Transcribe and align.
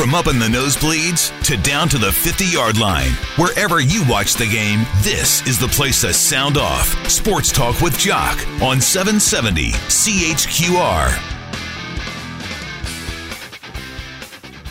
From 0.00 0.14
up 0.14 0.28
in 0.28 0.38
the 0.38 0.46
nosebleeds 0.46 1.30
to 1.44 1.58
down 1.58 1.86
to 1.90 1.98
the 1.98 2.10
50 2.10 2.46
yard 2.46 2.78
line, 2.78 3.10
wherever 3.36 3.80
you 3.80 4.02
watch 4.08 4.32
the 4.32 4.46
game, 4.46 4.86
this 5.02 5.46
is 5.46 5.58
the 5.58 5.68
place 5.68 6.00
to 6.00 6.14
sound 6.14 6.56
off. 6.56 6.86
Sports 7.06 7.52
Talk 7.52 7.82
with 7.82 7.98
Jock 7.98 8.38
on 8.62 8.80
770 8.80 9.72
CHQR. 9.72 11.29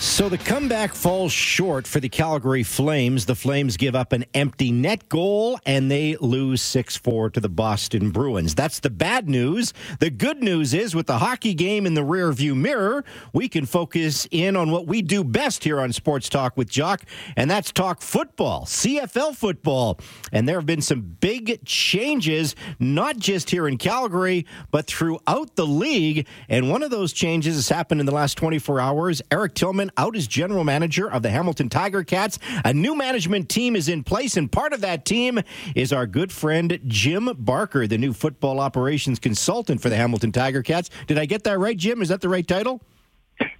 So 0.01 0.29
the 0.29 0.37
comeback 0.37 0.95
falls 0.95 1.33
short 1.33 1.85
for 1.85 1.99
the 1.99 2.07
Calgary 2.07 2.63
Flames. 2.63 3.25
The 3.25 3.35
Flames 3.35 3.75
give 3.75 3.95
up 3.95 4.13
an 4.13 4.23
empty 4.33 4.71
net 4.71 5.09
goal 5.09 5.59
and 5.65 5.91
they 5.91 6.15
lose 6.21 6.61
6 6.61 6.95
4 6.95 7.31
to 7.31 7.41
the 7.41 7.49
Boston 7.49 8.11
Bruins. 8.11 8.55
That's 8.55 8.79
the 8.79 8.89
bad 8.89 9.27
news. 9.27 9.73
The 9.99 10.09
good 10.09 10.41
news 10.41 10.73
is 10.73 10.95
with 10.95 11.07
the 11.07 11.17
hockey 11.17 11.53
game 11.53 11.85
in 11.85 11.95
the 11.95 12.01
rearview 12.01 12.55
mirror, 12.55 13.03
we 13.33 13.49
can 13.49 13.65
focus 13.65 14.25
in 14.31 14.55
on 14.55 14.71
what 14.71 14.87
we 14.87 15.01
do 15.01 15.21
best 15.21 15.65
here 15.65 15.81
on 15.81 15.91
Sports 15.91 16.29
Talk 16.29 16.55
with 16.55 16.69
Jock, 16.69 17.03
and 17.35 17.51
that's 17.51 17.69
talk 17.69 18.01
football, 18.01 18.63
CFL 18.65 19.35
football. 19.35 19.99
And 20.31 20.47
there 20.47 20.55
have 20.55 20.65
been 20.65 20.81
some 20.81 21.01
big 21.01 21.65
changes, 21.65 22.55
not 22.79 23.17
just 23.17 23.49
here 23.49 23.67
in 23.67 23.77
Calgary, 23.77 24.45
but 24.71 24.87
throughout 24.87 25.57
the 25.57 25.67
league. 25.67 26.25
And 26.47 26.69
one 26.69 26.83
of 26.83 26.89
those 26.89 27.11
changes 27.11 27.55
has 27.55 27.67
happened 27.67 27.99
in 27.99 28.05
the 28.05 28.15
last 28.15 28.37
24 28.37 28.79
hours. 28.79 29.21
Eric 29.29 29.55
Tillman 29.55 29.88
out 29.97 30.15
as 30.15 30.27
general 30.27 30.63
manager 30.63 31.09
of 31.11 31.21
the 31.21 31.29
Hamilton 31.29 31.69
Tiger 31.69 32.03
Cats. 32.03 32.39
A 32.65 32.73
new 32.73 32.95
management 32.95 33.49
team 33.49 33.75
is 33.75 33.89
in 33.89 34.03
place, 34.03 34.37
and 34.37 34.51
part 34.51 34.73
of 34.73 34.81
that 34.81 35.05
team 35.05 35.39
is 35.75 35.93
our 35.93 36.07
good 36.07 36.31
friend 36.31 36.79
Jim 36.87 37.29
Barker, 37.37 37.87
the 37.87 37.97
new 37.97 38.13
football 38.13 38.59
operations 38.59 39.19
consultant 39.19 39.81
for 39.81 39.89
the 39.89 39.95
Hamilton 39.95 40.31
Tiger 40.31 40.63
Cats. 40.63 40.89
Did 41.07 41.17
I 41.17 41.25
get 41.25 41.43
that 41.43 41.59
right, 41.59 41.77
Jim? 41.77 42.01
Is 42.01 42.09
that 42.09 42.21
the 42.21 42.29
right 42.29 42.47
title? 42.47 42.81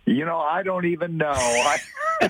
You 0.05 0.25
know, 0.25 0.39
I 0.39 0.63
don't 0.63 0.85
even 0.85 1.17
know. 1.17 1.31
I, 1.31 1.79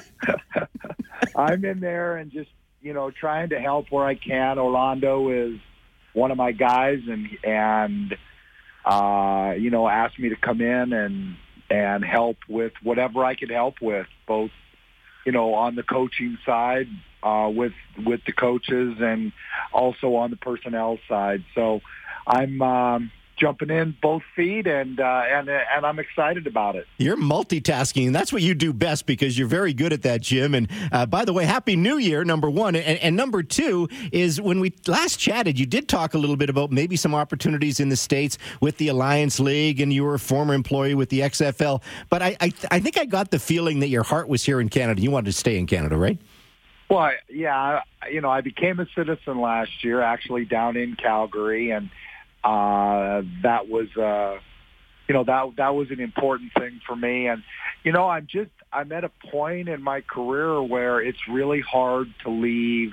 I'm 1.36 1.64
in 1.64 1.80
there 1.80 2.17
and 2.17 2.31
just 2.31 2.50
you 2.81 2.94
know 2.94 3.11
trying 3.11 3.50
to 3.50 3.59
help 3.59 3.88
where 3.89 4.05
I 4.05 4.16
can. 4.16 4.59
Orlando 4.59 5.30
is 5.30 5.59
one 6.14 6.31
of 6.31 6.38
my 6.38 6.52
guys, 6.52 7.00
and 7.08 7.27
and 7.44 8.17
uh, 8.86 9.53
you 9.58 9.70
know 9.70 9.88
asked 9.88 10.20
me 10.20 10.30
to 10.30 10.36
come 10.36 10.61
in 10.61 10.94
and 10.94 11.36
and 11.70 12.03
help 12.03 12.38
with 12.48 12.73
whatever 12.84 13.23
I 13.23 13.36
could 13.36 13.52
help 13.52 13.75
with, 13.81 14.08
both 14.28 14.52
you 15.25 15.31
know 15.31 15.53
on 15.53 15.76
the 15.76 15.84
coaching 15.84 16.38
side 16.45 16.88
uh, 17.23 17.50
with 17.53 17.73
with 18.06 18.22
the 18.26 18.31
coaches 18.31 18.98
and 19.00 19.31
also 19.73 20.16
on 20.16 20.31
the 20.31 20.38
personnel 20.38 20.98
side. 21.08 21.44
So 21.56 21.81
I'm 22.26 22.61
um, 22.61 23.11
jumping 23.40 23.70
in 23.70 23.95
both 24.02 24.23
feet, 24.36 24.68
and 24.68 25.00
uh, 25.00 25.23
and 25.28 25.50
and 25.50 25.86
I'm 25.86 26.00
excited 26.00 26.48
about 26.48 26.76
it. 26.76 26.88
You're 26.98 27.18
multitasking. 27.18 28.14
That's 28.14 28.34
what 28.34 28.42
you 28.42 28.54
do 28.54 28.73
best 28.73 29.06
because 29.06 29.38
you're 29.38 29.48
very 29.48 29.73
good 29.73 29.94
at 29.94 30.02
that, 30.04 30.22
Jim. 30.22 30.54
And 30.54 30.70
uh, 30.92 31.06
by 31.06 31.26
the 31.26 31.34
way, 31.34 31.45
Happy 31.45 31.76
New 31.76 31.98
Year, 31.98 32.23
number 32.23 32.50
one, 32.50 32.76
and, 32.76 33.00
and, 33.00 33.16
number 33.16 33.44
two 33.44 33.88
is 34.12 34.40
when 34.40 34.60
we 34.60 34.73
last 34.88 35.20
chatted, 35.20 35.60
you 35.60 35.66
did 35.66 35.88
talk 35.88 36.14
a 36.14 36.17
little 36.17 36.38
bit 36.38 36.50
about 36.50 36.72
maybe 36.72 36.95
some 36.95 37.16
opportunities 37.16 37.80
in 37.80 37.90
the 37.90 37.95
states 37.95 38.38
with 38.62 38.78
the 38.78 38.88
Alliance 38.88 39.40
League, 39.40 39.80
and 39.80 39.92
you 39.92 40.04
were 40.04 40.16
a 40.16 40.20
former 40.20 40.54
employee 40.54 40.95
with 40.95 41.10
the 41.10 41.22
XFL. 41.22 41.82
But 42.10 42.22
I 42.22 42.38
I, 42.42 42.52
I 42.72 42.80
think 42.80 42.98
I 42.98 43.06
got 43.06 43.32
the 43.32 43.40
feeling 43.40 43.80
that 43.80 43.90
your 43.90 44.04
heart 44.04 44.28
was 44.28 44.44
here 44.44 44.62
in 44.62 44.70
Canada. 44.70 45.02
You 45.02 45.12
wanted 45.12 45.28
to 45.28 45.38
stay 45.38 45.58
in 45.58 45.67
Canada, 45.67 45.98
right? 45.98 46.20
Well, 46.90 47.12
yeah, 47.30 47.82
you 48.12 48.20
know, 48.20 48.32
I 48.32 48.42
became 48.42 48.80
a 48.80 48.88
citizen 48.95 49.40
last 49.40 49.84
year, 49.84 50.02
actually 50.02 50.45
down 50.45 50.76
in 50.76 50.95
Calgary, 50.95 51.70
and 51.70 51.92
uh, 52.44 53.22
that 53.44 53.68
was, 53.68 53.88
uh, 53.98 54.40
you 55.08 55.14
know, 55.14 55.23
that 55.23 55.56
that 55.58 55.76
was 55.76 55.92
an 55.92 56.00
important 56.00 56.52
thing 56.58 56.82
for 56.86 56.95
me. 56.95 57.28
And 57.28 57.44
you 57.84 57.92
know, 57.92 58.08
I'm 58.08 58.28
just 58.28 58.52
I'm 58.72 58.92
at 58.92 59.04
a 59.04 59.12
point 59.32 59.70
in 59.70 59.82
my 59.82 60.02
career 60.02 60.62
where 60.62 61.02
it's 61.02 61.28
really 61.28 61.62
hard 61.62 62.14
to 62.23 62.30
leave 62.30 62.92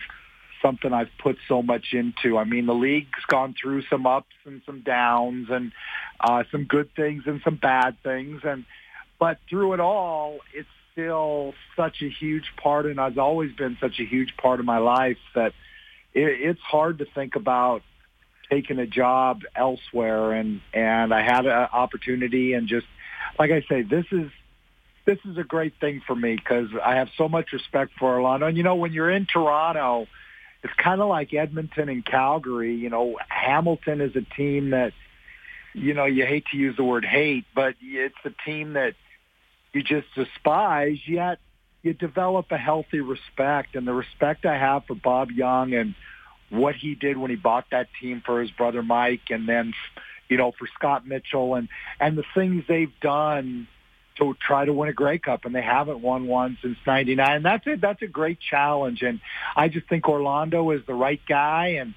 something 0.63 0.93
I've 0.93 1.11
put 1.23 1.37
so 1.49 1.63
much 1.63 1.93
into. 1.93 2.39
I 2.39 2.45
mean, 2.45 2.67
the 2.67 2.75
league's 2.75 3.25
gone 3.29 3.55
through 3.61 3.83
some 3.91 4.07
ups 4.07 4.35
and 4.45 4.63
some 4.67 4.81
downs, 4.81 5.49
and 5.51 5.73
uh, 6.21 6.45
some 6.51 6.65
good 6.65 6.95
things 6.97 7.25
and 7.27 7.41
some 7.45 7.57
bad 7.57 7.97
things, 8.03 8.41
and 8.45 8.65
but 9.19 9.39
through 9.49 9.75
it 9.75 9.81
all, 9.81 10.39
it's 10.55 10.69
still 10.93 11.55
such 11.77 12.03
a 12.03 12.09
huge 12.09 12.53
part, 12.63 12.87
and 12.87 12.99
has 12.99 13.19
always 13.19 13.53
been 13.53 13.77
such 13.81 14.01
a 14.01 14.05
huge 14.05 14.37
part 14.37 14.61
of 14.61 14.67
my 14.67 14.79
life 14.79 15.19
that 15.35 15.53
it, 16.15 16.41
it's 16.41 16.61
hard 16.61 16.99
to 16.99 17.05
think 17.15 17.37
about 17.37 17.83
taken 18.51 18.79
a 18.79 18.87
job 18.87 19.43
elsewhere 19.55 20.33
and 20.33 20.61
and 20.73 21.13
I 21.13 21.23
had 21.23 21.47
an 21.47 21.69
opportunity 21.73 22.53
and 22.53 22.69
just 22.69 22.87
like 23.39 23.51
I 23.51 23.63
say 23.69 23.83
this 23.83 24.07
is 24.13 24.31
this 25.05 25.19
is 25.25 25.39
a 25.39 25.45
great 25.45 25.75
thing 25.81 26.03
for 26.07 26.17
me 26.17 26.37
because 26.37 26.69
I 26.85 26.97
have 26.97 27.09
so 27.17 27.29
much 27.29 27.53
respect 27.53 27.93
for 27.99 28.15
Orlando. 28.15 28.47
And 28.47 28.57
you 28.57 28.63
know 28.63 28.77
when 28.77 28.93
you're 28.93 29.11
in 29.11 29.27
Toronto 29.27 30.07
it's 30.63 30.75
kind 30.75 31.01
of 31.01 31.09
like 31.09 31.33
Edmonton 31.35 31.89
and 31.89 32.05
Calgary 32.05 32.75
you 32.75 32.91
know 32.91 33.19
Hamilton 33.29 34.01
is 34.01 34.15
a 34.17 34.23
team 34.37 34.71
that 34.71 34.93
you 35.75 35.95
know 35.95 36.07
you 36.07 36.25
hate 36.25 36.47
to 36.53 36.57
use 36.57 36.77
the 36.77 36.85
word 36.85 37.05
hate 37.05 37.45
but 37.55 37.75
it's 37.81 38.15
a 38.25 38.31
team 38.45 38.75
that 38.75 38.95
you 39.73 39.83
just 39.83 40.07
despise 40.15 40.99
yet 41.07 41.39
you 41.87 41.95
develop 41.95 42.51
a 42.51 42.59
healthy 42.59 43.01
respect. 43.01 43.77
And 43.77 43.87
the 43.87 43.95
respect 43.95 44.45
I 44.45 44.59
have 44.59 44.85
for 44.87 44.95
Bob 44.95 45.31
Young 45.31 45.73
and 45.73 45.95
what 46.51 46.75
he 46.75 46.95
did 46.95 47.17
when 47.17 47.31
he 47.31 47.37
bought 47.37 47.67
that 47.71 47.89
team 48.01 48.23
for 48.25 48.41
his 48.41 48.51
brother 48.51 48.83
Mike, 48.83 49.31
and 49.31 49.49
then 49.49 49.75
you 50.29 50.37
know 50.37 50.53
for 50.53 50.67
Scott 50.75 51.07
Mitchell 51.07 51.55
and 51.55 51.69
and 52.01 52.17
the 52.17 52.25
things 52.35 52.65
they've 52.69 52.93
done 53.01 53.69
to 54.19 54.35
try 54.41 54.65
to 54.65 54.73
win 54.73 54.89
a 54.89 54.93
Grey 54.93 55.19
Cup, 55.19 55.45
and 55.45 55.55
they 55.55 55.63
haven't 55.63 56.01
won 56.01 56.27
one 56.27 56.59
since 56.63 56.79
'99. 56.87 57.43
That's 57.43 57.67
it. 57.67 57.81
That's 57.81 58.03
a 58.03 58.07
great 58.07 58.39
challenge, 58.41 59.03
and 59.03 59.21
I 59.55 59.69
just 59.69 59.89
think 59.89 60.09
Orlando 60.09 60.71
is 60.71 60.83
the 60.87 60.95
right 60.95 61.21
guy, 61.29 61.77
and 61.81 61.95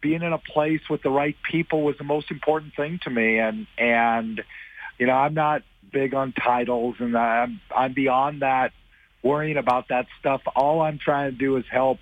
being 0.00 0.22
in 0.22 0.32
a 0.32 0.38
place 0.38 0.80
with 0.88 1.02
the 1.02 1.10
right 1.10 1.36
people 1.50 1.82
was 1.82 1.96
the 1.98 2.04
most 2.04 2.30
important 2.30 2.74
thing 2.74 2.98
to 3.04 3.10
me. 3.10 3.38
And 3.38 3.66
and 3.78 4.42
you 4.98 5.06
know, 5.06 5.14
I'm 5.14 5.34
not 5.34 5.62
big 5.92 6.14
on 6.14 6.32
titles, 6.32 6.96
and 6.98 7.16
I'm 7.16 7.60
I'm 7.74 7.92
beyond 7.92 8.42
that, 8.42 8.72
worrying 9.22 9.56
about 9.56 9.88
that 9.88 10.06
stuff. 10.18 10.42
All 10.54 10.80
I'm 10.80 10.98
trying 10.98 11.30
to 11.30 11.36
do 11.36 11.56
is 11.56 11.64
help 11.70 11.98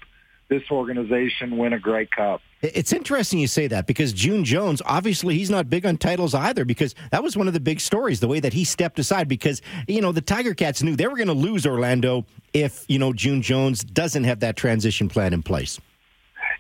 this 0.48 0.62
organization 0.70 1.58
win 1.58 1.72
a 1.72 1.78
Grey 1.78 2.06
Cup. 2.06 2.40
It's 2.60 2.92
interesting 2.92 3.38
you 3.38 3.46
say 3.46 3.68
that 3.68 3.86
because 3.86 4.12
June 4.12 4.44
Jones, 4.44 4.82
obviously, 4.84 5.38
he's 5.38 5.50
not 5.50 5.70
big 5.70 5.86
on 5.86 5.96
titles 5.96 6.34
either 6.34 6.64
because 6.64 6.94
that 7.12 7.22
was 7.22 7.36
one 7.36 7.46
of 7.46 7.54
the 7.54 7.60
big 7.60 7.80
stories, 7.80 8.18
the 8.18 8.26
way 8.26 8.40
that 8.40 8.52
he 8.52 8.64
stepped 8.64 8.98
aside 8.98 9.28
because, 9.28 9.62
you 9.86 10.00
know, 10.00 10.10
the 10.10 10.20
Tiger 10.20 10.54
Cats 10.54 10.82
knew 10.82 10.96
they 10.96 11.06
were 11.06 11.16
going 11.16 11.28
to 11.28 11.34
lose 11.34 11.66
Orlando 11.66 12.26
if, 12.52 12.84
you 12.88 12.98
know, 12.98 13.12
June 13.12 13.42
Jones 13.42 13.84
doesn't 13.84 14.24
have 14.24 14.40
that 14.40 14.56
transition 14.56 15.08
plan 15.08 15.32
in 15.32 15.42
place. 15.42 15.78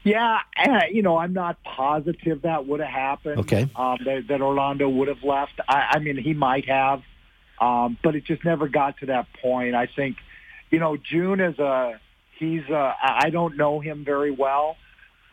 Yeah, 0.04 0.38
uh, 0.56 0.82
you 0.92 1.02
know, 1.02 1.16
I'm 1.16 1.32
not 1.32 1.60
positive 1.64 2.42
that 2.42 2.66
would 2.66 2.78
have 2.80 2.88
happened. 2.88 3.40
Okay. 3.40 3.68
Um, 3.74 3.98
that, 4.04 4.28
that 4.28 4.40
Orlando 4.40 4.88
would 4.88 5.08
have 5.08 5.24
left. 5.24 5.60
I, 5.68 5.88
I 5.92 5.98
mean, 5.98 6.16
he 6.16 6.32
might 6.32 6.68
have, 6.68 7.02
um, 7.60 7.98
but 8.04 8.14
it 8.14 8.24
just 8.24 8.44
never 8.44 8.68
got 8.68 8.98
to 8.98 9.06
that 9.06 9.26
point. 9.42 9.74
I 9.74 9.86
think, 9.86 10.18
you 10.70 10.78
know, 10.78 10.96
June 10.96 11.40
is 11.40 11.58
a 11.58 12.00
He's 12.38 12.62
uh, 12.70 12.92
I 13.02 13.30
don't 13.30 13.56
know 13.56 13.80
him 13.80 14.04
very 14.04 14.30
well, 14.30 14.76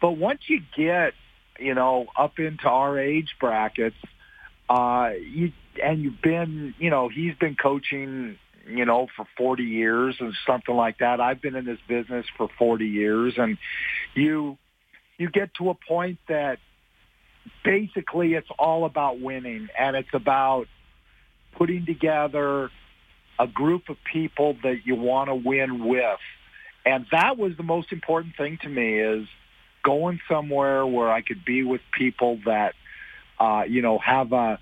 but 0.01 0.11
once 0.11 0.41
you 0.47 0.61
get 0.75 1.13
you 1.59 1.73
know 1.73 2.07
up 2.17 2.39
into 2.39 2.67
our 2.67 2.99
age 2.99 3.35
brackets, 3.39 3.95
uh, 4.69 5.11
you 5.19 5.51
and 5.83 6.01
you've 6.01 6.21
been 6.21 6.73
you 6.79 6.89
know 6.89 7.09
he's 7.09 7.35
been 7.35 7.55
coaching 7.55 8.37
you 8.67 8.85
know 8.85 9.07
for 9.15 9.27
40 9.37 9.63
years 9.63 10.15
and 10.19 10.33
something 10.47 10.75
like 10.75 10.99
that. 10.99 11.21
I've 11.21 11.41
been 11.41 11.55
in 11.55 11.65
this 11.65 11.79
business 11.87 12.25
for 12.37 12.49
40 12.57 12.87
years, 12.87 13.35
and 13.37 13.57
you 14.15 14.57
you 15.17 15.29
get 15.29 15.53
to 15.55 15.69
a 15.69 15.75
point 15.75 16.17
that 16.27 16.57
basically 17.63 18.33
it's 18.33 18.49
all 18.57 18.85
about 18.85 19.19
winning. 19.19 19.69
And 19.77 19.95
it's 19.95 20.13
about 20.13 20.67
putting 21.57 21.85
together 21.85 22.69
a 23.39 23.47
group 23.47 23.89
of 23.89 23.97
people 24.11 24.57
that 24.63 24.85
you 24.85 24.95
want 24.95 25.29
to 25.29 25.35
win 25.35 25.85
with 25.85 26.19
and 26.85 27.05
that 27.11 27.37
was 27.37 27.57
the 27.57 27.63
most 27.63 27.91
important 27.91 28.35
thing 28.37 28.59
to 28.61 28.69
me 28.69 28.99
is 28.99 29.27
going 29.83 30.19
somewhere 30.29 30.85
where 30.85 31.11
I 31.11 31.21
could 31.21 31.43
be 31.43 31.63
with 31.63 31.81
people 31.97 32.39
that, 32.45 32.73
uh, 33.39 33.63
you 33.67 33.81
know, 33.81 33.97
have 33.99 34.33
a, 34.33 34.59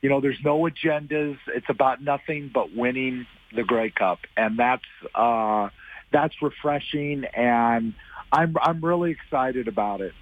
you 0.00 0.08
know, 0.08 0.20
there's 0.20 0.38
no 0.44 0.60
agendas. 0.60 1.38
It's 1.48 1.68
about 1.68 2.02
nothing 2.02 2.50
but 2.52 2.74
winning 2.74 3.26
the 3.54 3.64
Grey 3.64 3.90
Cup, 3.90 4.20
and 4.36 4.58
that's 4.58 4.82
uh, 5.14 5.70
that's 6.12 6.34
refreshing, 6.40 7.24
and 7.24 7.94
I'm 8.32 8.56
I'm 8.60 8.84
really 8.84 9.10
excited 9.10 9.68
about 9.68 10.00
it. 10.00 10.12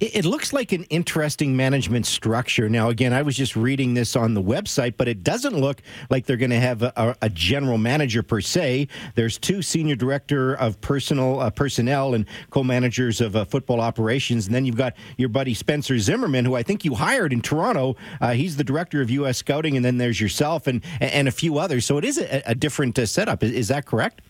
It, 0.00 0.24
looks 0.24 0.52
like 0.52 0.72
an 0.72 0.84
interesting 0.84 1.56
management 1.56 2.06
structure. 2.06 2.68
Now, 2.68 2.88
again, 2.88 3.12
I 3.12 3.22
was 3.22 3.36
just 3.36 3.56
reading 3.56 3.94
this 3.94 4.16
on 4.16 4.34
the 4.34 4.42
website, 4.42 4.94
but 4.96 5.08
it 5.08 5.22
doesn't 5.22 5.58
look 5.58 5.82
like 6.08 6.26
they're 6.26 6.36
going 6.36 6.50
to 6.50 6.60
have 6.60 6.82
a, 6.82 7.16
a, 7.20 7.28
general 7.28 7.76
manager 7.78 8.22
per 8.22 8.40
se. 8.40 8.88
There's 9.14 9.38
two 9.38 9.60
senior 9.60 9.94
director 9.94 10.54
of 10.54 10.80
personal 10.80 11.40
uh, 11.40 11.50
personnel 11.50 12.14
and 12.14 12.26
co-managers 12.50 13.20
of 13.20 13.36
uh, 13.36 13.44
football 13.44 13.80
operations, 13.80 14.46
and 14.46 14.54
then 14.54 14.64
you've 14.64 14.76
got 14.76 14.94
your 15.18 15.28
buddy 15.28 15.54
Spencer 15.54 15.98
Zimmerman, 15.98 16.44
who 16.44 16.54
I 16.54 16.62
think 16.62 16.84
you 16.84 16.94
hired 16.94 17.32
in 17.32 17.42
Toronto. 17.42 17.96
Uh, 18.20 18.32
he's 18.32 18.56
the 18.56 18.64
director 18.64 19.02
of 19.02 19.10
U.S. 19.10 19.38
Scouting, 19.38 19.76
and 19.76 19.84
then 19.84 19.98
there's 19.98 20.20
yourself 20.20 20.66
and 20.66 20.82
and 21.00 21.28
a 21.28 21.32
few 21.32 21.58
others. 21.58 21.84
So 21.84 21.98
it 21.98 22.04
is 22.04 22.18
a, 22.18 22.42
a 22.46 22.54
different 22.54 22.98
uh, 22.98 23.06
setup. 23.06 23.42
Is, 23.42 23.52
is 23.52 23.68
that 23.68 23.86
correct? 23.86 24.22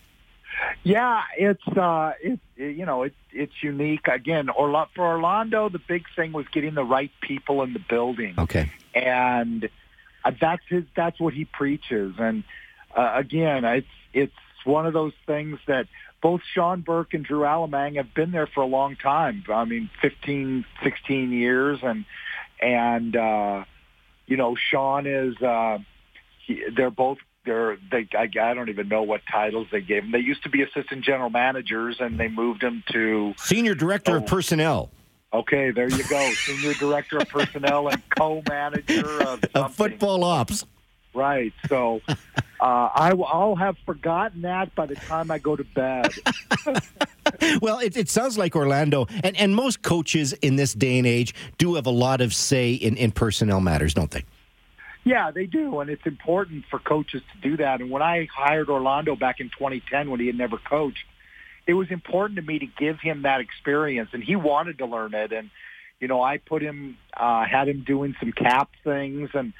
Yeah, 0.83 1.21
it's 1.37 1.67
uh, 1.67 2.13
it's 2.21 2.41
you 2.55 2.85
know 2.85 3.03
it's 3.03 3.15
it's 3.31 3.53
unique. 3.61 4.07
Again, 4.07 4.49
Orla- 4.49 4.89
for 4.95 5.05
Orlando, 5.05 5.69
the 5.69 5.79
big 5.79 6.05
thing 6.15 6.33
was 6.33 6.45
getting 6.51 6.73
the 6.73 6.83
right 6.83 7.11
people 7.21 7.63
in 7.63 7.73
the 7.73 7.79
building. 7.79 8.35
Okay, 8.37 8.69
and 8.93 9.69
uh, 10.25 10.31
that's 10.39 10.63
his. 10.67 10.83
That's 10.95 11.19
what 11.19 11.33
he 11.33 11.45
preaches. 11.45 12.15
And 12.17 12.43
uh, 12.95 13.13
again, 13.15 13.63
it's 13.65 13.87
it's 14.13 14.33
one 14.65 14.85
of 14.85 14.93
those 14.93 15.13
things 15.25 15.59
that 15.67 15.87
both 16.21 16.41
Shawn 16.53 16.81
Burke 16.81 17.13
and 17.13 17.25
Drew 17.25 17.41
Allemang 17.41 17.97
have 17.97 18.13
been 18.13 18.31
there 18.31 18.47
for 18.47 18.61
a 18.61 18.67
long 18.67 18.95
time. 18.95 19.43
I 19.49 19.65
mean, 19.65 19.89
15, 20.01 20.65
16 20.83 21.31
years, 21.31 21.79
and 21.81 22.05
and 22.61 23.15
uh, 23.15 23.63
you 24.27 24.37
know, 24.37 24.55
Sean 24.55 25.07
is. 25.07 25.35
Uh, 25.41 25.79
he, 26.45 26.61
they're 26.75 26.91
both 26.91 27.19
they're 27.45 27.77
they 27.91 28.07
I, 28.17 28.29
I 28.41 28.53
don't 28.53 28.69
even 28.69 28.87
know 28.87 29.03
what 29.03 29.21
titles 29.31 29.67
they 29.71 29.81
gave 29.81 30.03
them. 30.03 30.11
They 30.11 30.19
used 30.19 30.43
to 30.43 30.49
be 30.49 30.61
assistant 30.61 31.03
general 31.03 31.29
managers, 31.29 31.97
and 31.99 32.19
they 32.19 32.27
moved 32.27 32.61
them 32.61 32.83
to 32.91 33.33
senior 33.37 33.75
director 33.75 34.13
oh, 34.13 34.17
of 34.17 34.25
personnel. 34.25 34.89
Okay, 35.33 35.71
there 35.71 35.89
you 35.89 36.03
go, 36.07 36.31
senior 36.45 36.73
director 36.73 37.17
of 37.17 37.27
personnel 37.27 37.87
and 37.87 38.01
co-manager 38.15 39.23
of, 39.23 39.43
of 39.55 39.73
football 39.73 40.23
ops. 40.23 40.65
Right. 41.13 41.53
So 41.67 42.01
uh, 42.07 42.15
I, 42.59 43.13
will 43.13 43.55
have 43.55 43.77
forgotten 43.85 44.41
that 44.43 44.73
by 44.75 44.85
the 44.85 44.95
time 44.95 45.31
I 45.31 45.37
go 45.37 45.55
to 45.55 45.63
bed. 45.63 46.13
well, 47.61 47.79
it, 47.79 47.95
it, 47.95 48.09
sounds 48.09 48.37
like 48.37 48.55
Orlando, 48.55 49.07
and, 49.23 49.37
and 49.37 49.55
most 49.55 49.81
coaches 49.81 50.33
in 50.33 50.55
this 50.55 50.73
day 50.73 50.97
and 50.97 51.07
age 51.07 51.33
do 51.57 51.75
have 51.75 51.85
a 51.85 51.91
lot 51.91 52.21
of 52.21 52.33
say 52.33 52.73
in, 52.73 52.97
in 52.97 53.11
personnel 53.11 53.59
matters, 53.59 53.93
don't 53.93 54.11
they? 54.11 54.23
Yeah, 55.03 55.31
they 55.31 55.45
do, 55.45 55.79
and 55.79 55.89
it's 55.89 56.05
important 56.05 56.65
for 56.69 56.79
coaches 56.79 57.21
to 57.33 57.49
do 57.49 57.57
that. 57.57 57.81
And 57.81 57.89
when 57.89 58.01
I 58.01 58.27
hired 58.33 58.69
Orlando 58.69 59.15
back 59.15 59.41
in 59.41 59.49
2010, 59.49 60.09
when 60.09 60.19
he 60.19 60.27
had 60.27 60.37
never 60.37 60.57
coached, 60.57 61.05
it 61.67 61.73
was 61.73 61.91
important 61.91 62.37
to 62.37 62.41
me 62.41 62.59
to 62.59 62.65
give 62.65 62.99
him 62.99 63.23
that 63.23 63.41
experience, 63.41 64.09
and 64.13 64.23
he 64.23 64.35
wanted 64.35 64.77
to 64.77 64.85
learn 64.85 65.13
it. 65.13 65.33
And 65.33 65.49
you 65.99 66.07
know, 66.07 66.21
I 66.21 66.37
put 66.37 66.61
him, 66.61 66.97
uh, 67.15 67.45
had 67.45 67.69
him 67.69 67.83
doing 67.85 68.15
some 68.19 68.31
cap 68.31 68.69
things, 68.83 69.29
and 69.33 69.53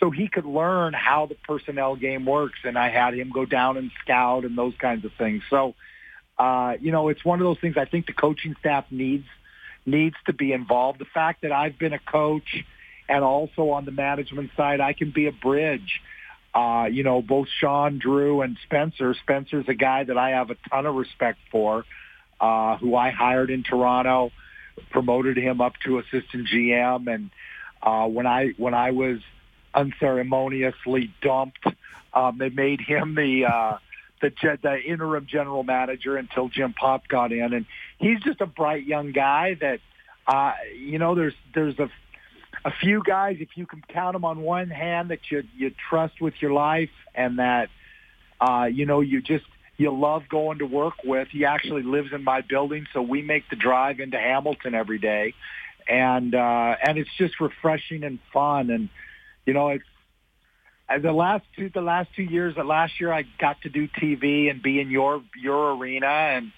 so 0.00 0.10
he 0.10 0.26
could 0.26 0.46
learn 0.46 0.94
how 0.94 1.26
the 1.26 1.36
personnel 1.46 1.96
game 1.96 2.24
works. 2.24 2.60
And 2.64 2.78
I 2.78 2.88
had 2.88 3.14
him 3.14 3.30
go 3.30 3.44
down 3.44 3.76
and 3.76 3.90
scout 4.02 4.44
and 4.44 4.56
those 4.56 4.74
kinds 4.78 5.04
of 5.04 5.12
things. 5.18 5.42
So, 5.50 5.74
uh, 6.38 6.76
you 6.80 6.92
know, 6.92 7.08
it's 7.08 7.24
one 7.24 7.40
of 7.40 7.44
those 7.44 7.58
things. 7.60 7.76
I 7.76 7.84
think 7.84 8.06
the 8.06 8.12
coaching 8.12 8.56
staff 8.58 8.86
needs 8.90 9.26
needs 9.84 10.16
to 10.26 10.32
be 10.32 10.52
involved. 10.52 10.98
The 10.98 11.04
fact 11.04 11.42
that 11.42 11.52
I've 11.52 11.78
been 11.78 11.92
a 11.92 11.98
coach 11.98 12.64
and 13.12 13.22
also 13.22 13.70
on 13.70 13.84
the 13.84 13.90
management 13.90 14.50
side, 14.56 14.80
I 14.80 14.94
can 14.94 15.10
be 15.10 15.26
a 15.26 15.32
bridge. 15.32 16.00
Uh, 16.54 16.86
you 16.90 17.02
know, 17.02 17.20
both 17.20 17.46
Shawn, 17.60 17.98
Drew, 17.98 18.40
and 18.40 18.56
Spencer. 18.64 19.14
Spencer's 19.22 19.66
a 19.68 19.74
guy 19.74 20.04
that 20.04 20.16
I 20.16 20.30
have 20.30 20.50
a 20.50 20.56
ton 20.70 20.86
of 20.86 20.94
respect 20.94 21.38
for, 21.50 21.84
uh, 22.40 22.78
who 22.78 22.96
I 22.96 23.10
hired 23.10 23.50
in 23.50 23.64
Toronto, 23.64 24.32
promoted 24.90 25.36
him 25.36 25.60
up 25.60 25.74
to 25.84 25.98
assistant 25.98 26.48
GM, 26.48 27.12
and 27.12 27.30
uh, 27.82 28.06
when 28.06 28.26
I 28.26 28.54
when 28.56 28.72
I 28.72 28.92
was 28.92 29.18
unceremoniously 29.74 31.12
dumped, 31.20 31.66
um, 32.14 32.38
they 32.38 32.48
made 32.48 32.80
him 32.80 33.14
the 33.14 33.44
uh, 33.44 33.78
the 34.22 34.30
the 34.62 34.80
interim 34.82 35.26
general 35.26 35.64
manager 35.64 36.16
until 36.16 36.48
Jim 36.48 36.72
Popp 36.72 37.08
got 37.08 37.30
in, 37.30 37.52
and 37.52 37.66
he's 37.98 38.20
just 38.20 38.40
a 38.40 38.46
bright 38.46 38.86
young 38.86 39.12
guy 39.12 39.54
that. 39.60 39.80
Uh, 40.24 40.52
you 40.78 41.00
know, 41.00 41.16
there's 41.16 41.34
there's 41.52 41.76
a 41.80 41.90
a 42.64 42.70
few 42.70 43.02
guys, 43.02 43.36
if 43.40 43.56
you 43.56 43.66
can 43.66 43.82
count 43.88 44.14
them 44.14 44.24
on 44.24 44.42
one 44.42 44.70
hand, 44.70 45.10
that 45.10 45.30
you 45.30 45.44
you 45.56 45.72
trust 45.88 46.20
with 46.20 46.34
your 46.40 46.52
life, 46.52 46.90
and 47.14 47.38
that 47.38 47.68
uh, 48.40 48.68
you 48.70 48.86
know 48.86 49.00
you 49.00 49.20
just 49.20 49.44
you 49.76 49.90
love 49.90 50.22
going 50.28 50.58
to 50.58 50.66
work 50.66 50.94
with. 51.04 51.28
He 51.28 51.44
actually 51.44 51.82
lives 51.82 52.12
in 52.12 52.22
my 52.22 52.40
building, 52.40 52.86
so 52.92 53.02
we 53.02 53.22
make 53.22 53.48
the 53.50 53.56
drive 53.56 54.00
into 54.00 54.18
Hamilton 54.18 54.74
every 54.74 54.98
day, 54.98 55.34
and 55.88 56.34
uh, 56.34 56.76
and 56.82 56.98
it's 56.98 57.10
just 57.18 57.40
refreshing 57.40 58.04
and 58.04 58.18
fun. 58.32 58.70
And 58.70 58.88
you 59.44 59.54
know, 59.54 59.68
it's 59.68 59.84
uh, 60.88 60.98
the 60.98 61.12
last 61.12 61.44
two 61.56 61.70
the 61.72 61.80
last 61.80 62.10
two 62.14 62.22
years. 62.22 62.54
The 62.54 62.64
last 62.64 63.00
year, 63.00 63.12
I 63.12 63.24
got 63.38 63.60
to 63.62 63.68
do 63.68 63.88
TV 63.88 64.50
and 64.50 64.62
be 64.62 64.80
in 64.80 64.90
your 64.90 65.22
your 65.40 65.74
arena, 65.76 66.06
and 66.06 66.52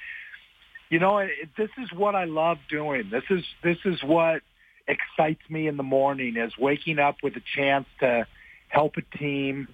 you 0.90 0.98
know, 0.98 1.18
it, 1.18 1.30
this 1.56 1.70
is 1.78 1.92
what 1.92 2.14
I 2.14 2.24
love 2.24 2.58
doing. 2.68 3.08
This 3.10 3.24
is 3.30 3.44
this 3.62 3.78
is 3.84 4.02
what 4.02 4.42
excites 4.86 5.42
me 5.48 5.66
in 5.66 5.76
the 5.76 5.82
morning 5.82 6.36
is 6.36 6.56
waking 6.58 6.98
up 6.98 7.16
with 7.22 7.36
a 7.36 7.42
chance 7.56 7.86
to 8.00 8.26
help 8.68 8.96
a 8.96 9.18
team 9.18 9.68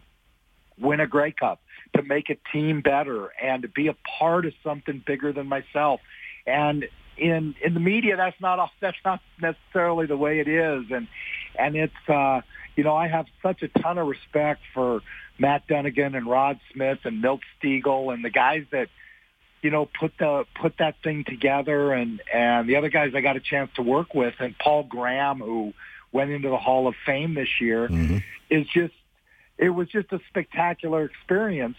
win 0.79 1.01
a 1.01 1.07
Grey 1.07 1.33
Cup, 1.33 1.61
to 1.97 2.03
make 2.03 2.31
a 2.31 2.37
team 2.53 2.81
better, 2.81 3.31
and 3.43 3.63
to 3.63 3.69
be 3.69 3.89
a 3.89 3.97
part 4.19 4.47
of 4.47 4.53
something 4.65 5.03
bigger 5.05 5.33
than 5.33 5.47
myself. 5.47 6.01
And 6.47 6.87
in 7.17 7.55
in 7.63 7.75
the 7.75 7.81
media, 7.81 8.17
that's 8.17 8.41
not 8.41 8.71
that's 8.81 8.97
not 9.05 9.21
necessarily 9.41 10.07
the 10.07 10.17
way 10.17 10.41
it 10.41 10.49
is. 10.49 10.85
And 10.91 11.09
and 11.59 11.77
it's 11.77 12.09
uh, 12.09 12.41
you 12.77 12.85
know 12.85 12.95
I 12.95 13.09
have 13.09 13.27
such 13.43 13.63
a 13.63 13.69
ton 13.69 13.99
of 13.99 14.07
respect 14.07 14.63
for 14.75 15.01
Matt 15.39 15.67
Dunnigan 15.67 16.15
and 16.15 16.27
Rod 16.27 16.61
Smith 16.73 17.01
and 17.05 17.21
Milt 17.21 17.41
Stegall 17.59 18.13
and 18.13 18.25
the 18.25 18.31
guys 18.31 18.65
that 18.73 18.89
you 19.63 19.71
know, 19.71 19.87
put 19.87 20.13
the 20.19 20.45
put 20.55 20.79
that 20.79 20.97
thing 21.03 21.25
together, 21.25 21.93
and 21.93 22.21
and 22.33 22.69
the 22.69 22.77
other 22.77 22.89
guys 22.89 23.13
I 23.15 23.21
got 23.21 23.37
a 23.37 23.41
chance 23.41 23.71
to 23.77 23.83
work 23.83 24.15
with, 24.15 24.35
and 24.39 24.57
Paul 24.59 24.85
Graham, 24.85 25.39
who 25.39 25.75
went 26.13 26.31
into 26.31 26.49
the 26.49 26.57
Hall 26.57 26.89
of 26.89 26.95
Fame 27.05 27.35
this 27.35 27.61
year, 27.61 27.89
mm-hmm. 27.89 28.19
is 28.49 28.67
just 28.69 28.95
it 29.59 29.71
was 29.71 29.89
just 29.89 30.13
a 30.13 30.21
spectacular 30.29 31.05
experience, 31.05 31.77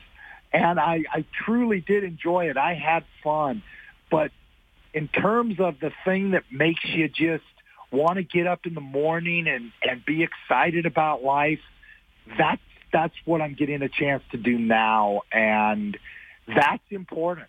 and 0.53 0.79
I 0.79 1.03
I 1.11 1.25
truly 1.45 1.81
did 1.81 2.03
enjoy 2.03 2.49
it. 2.49 2.57
I 2.57 2.75
had 2.75 3.03
fun, 3.23 3.63
but 4.11 4.31
in 4.93 5.07
terms 5.07 5.59
of 5.59 5.79
the 5.79 5.91
thing 6.05 6.31
that 6.31 6.43
makes 6.51 6.85
you 6.85 7.07
just 7.07 7.43
want 7.91 8.17
to 8.17 8.23
get 8.23 8.45
up 8.45 8.65
in 8.65 8.75
the 8.75 8.81
morning 8.81 9.47
and 9.47 9.71
and 9.81 10.05
be 10.05 10.21
excited 10.23 10.85
about 10.85 11.23
life, 11.23 11.61
that's 12.37 12.61
that's 12.93 13.15
what 13.25 13.41
I'm 13.41 13.55
getting 13.55 13.81
a 13.81 13.89
chance 13.89 14.21
to 14.31 14.37
do 14.37 14.59
now, 14.59 15.21
and 15.31 15.97
that's 16.47 16.83
important 16.91 17.47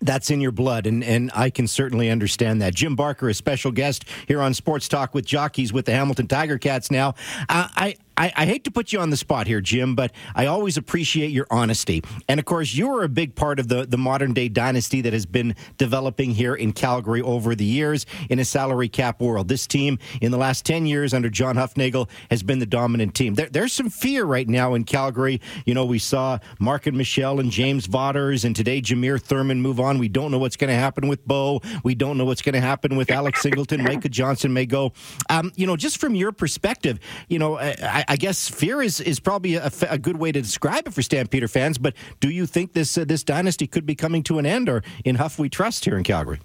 that's 0.00 0.30
in 0.30 0.40
your 0.40 0.52
blood, 0.52 0.86
and, 0.86 1.02
and 1.02 1.30
I 1.34 1.50
can 1.50 1.66
certainly 1.66 2.10
understand 2.10 2.62
that. 2.62 2.74
Jim 2.74 2.96
Barker, 2.96 3.28
a 3.28 3.34
special 3.34 3.72
guest 3.72 4.04
here 4.26 4.40
on 4.40 4.54
Sports 4.54 4.88
Talk 4.88 5.14
with 5.14 5.24
Jockeys 5.24 5.72
with 5.72 5.86
the 5.86 5.92
Hamilton 5.92 6.26
Tiger 6.26 6.58
Cats 6.58 6.90
now. 6.90 7.14
Uh, 7.48 7.68
I, 7.74 7.96
I, 8.18 8.32
I, 8.36 8.46
hate 8.46 8.64
to 8.64 8.70
put 8.72 8.92
you 8.92 8.98
on 8.98 9.10
the 9.10 9.16
spot 9.16 9.46
here, 9.46 9.60
Jim, 9.60 9.94
but 9.94 10.12
I 10.34 10.46
always 10.46 10.76
appreciate 10.76 11.30
your 11.30 11.46
honesty. 11.52 12.02
And 12.28 12.40
of 12.40 12.46
course, 12.46 12.74
you 12.74 12.90
are 12.90 13.04
a 13.04 13.08
big 13.08 13.36
part 13.36 13.60
of 13.60 13.68
the, 13.68 13.86
the 13.86 13.96
modern 13.96 14.32
day 14.32 14.48
dynasty 14.48 15.00
that 15.02 15.12
has 15.12 15.24
been 15.24 15.54
developing 15.76 16.32
here 16.32 16.54
in 16.54 16.72
Calgary 16.72 17.22
over 17.22 17.54
the 17.54 17.64
years 17.64 18.06
in 18.28 18.40
a 18.40 18.44
salary 18.44 18.88
cap 18.88 19.20
world. 19.20 19.46
This 19.46 19.68
team, 19.68 20.00
in 20.20 20.32
the 20.32 20.36
last 20.36 20.66
10 20.66 20.84
years 20.86 21.14
under 21.14 21.30
John 21.30 21.54
Hufnagel, 21.54 22.08
has 22.28 22.42
been 22.42 22.58
the 22.58 22.66
dominant 22.66 23.14
team. 23.14 23.34
There, 23.34 23.48
there's 23.48 23.72
some 23.72 23.88
fear 23.88 24.24
right 24.24 24.48
now 24.48 24.74
in 24.74 24.82
Calgary. 24.82 25.40
You 25.64 25.74
know, 25.74 25.84
we 25.84 26.00
saw 26.00 26.40
Marken 26.58 26.96
Michel 26.96 27.38
and 27.38 27.52
James 27.52 27.86
Vaughters, 27.86 28.44
and 28.44 28.56
today 28.56 28.82
Jameer 28.82 29.22
Thurman 29.22 29.62
move 29.62 29.78
on. 29.78 29.98
We 29.98 30.08
don't 30.08 30.32
know 30.32 30.38
what's 30.38 30.56
going 30.56 30.70
to 30.70 30.78
happen 30.78 31.06
with 31.06 31.24
Bo. 31.24 31.60
We 31.84 31.94
don't 31.94 32.18
know 32.18 32.24
what's 32.24 32.42
going 32.42 32.54
to 32.54 32.60
happen 32.60 32.96
with 32.96 33.12
Alex 33.12 33.42
Singleton. 33.42 33.84
Micah 33.84 34.08
Johnson 34.08 34.52
may 34.52 34.66
go. 34.66 34.92
Um, 35.30 35.52
you 35.54 35.68
know, 35.68 35.76
just 35.76 35.98
from 35.98 36.16
your 36.16 36.32
perspective, 36.32 36.98
you 37.28 37.38
know, 37.38 37.58
I, 37.58 38.04
I 38.08 38.16
guess 38.16 38.48
fear 38.48 38.80
is, 38.80 39.00
is 39.00 39.20
probably 39.20 39.56
a, 39.56 39.70
a, 39.88 39.98
good 39.98 40.16
way 40.16 40.32
to 40.32 40.40
describe 40.40 40.86
it 40.86 40.94
for 40.94 41.02
Stampeder 41.02 41.46
fans. 41.46 41.76
But 41.76 41.94
do 42.20 42.30
you 42.30 42.46
think 42.46 42.72
this 42.72 42.96
uh, 42.96 43.04
this 43.04 43.22
dynasty 43.22 43.66
could 43.66 43.84
be 43.84 43.94
coming 43.94 44.22
to 44.24 44.38
an 44.38 44.46
end, 44.46 44.68
or 44.68 44.82
in 45.04 45.16
Huff 45.16 45.38
we 45.38 45.50
trust 45.50 45.84
here 45.84 45.96
in 45.96 46.04
Calgary? 46.04 46.40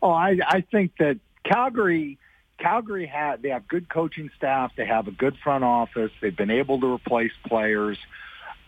Oh, 0.00 0.10
I, 0.10 0.38
I 0.46 0.60
think 0.62 0.92
that 0.98 1.18
Calgary 1.44 2.18
Calgary 2.58 3.06
had 3.06 3.42
they 3.42 3.50
have 3.50 3.68
good 3.68 3.88
coaching 3.88 4.30
staff, 4.36 4.72
they 4.76 4.86
have 4.86 5.08
a 5.08 5.12
good 5.12 5.36
front 5.42 5.62
office, 5.62 6.10
they've 6.20 6.36
been 6.36 6.50
able 6.50 6.80
to 6.80 6.94
replace 6.94 7.32
players. 7.46 7.98